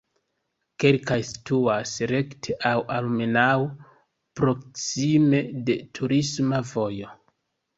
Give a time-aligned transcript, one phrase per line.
[0.83, 3.53] Kelkaj situas rekte aŭ almenaŭ
[4.41, 7.17] proksime de turisma vojo.